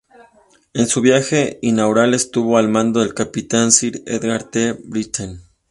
En 0.73 0.87
su 0.87 1.01
viaje 1.01 1.59
inaugural 1.61 2.15
estuvo 2.15 2.57
al 2.57 2.69
mando 2.69 3.03
el 3.03 3.13
capitán 3.13 3.71
Sir 3.71 4.01
Edgar 4.07 4.45
T. 4.49 4.73
Britten. 4.83 5.43